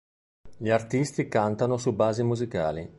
[0.57, 2.89] Gli artisti cantano su basi musicali.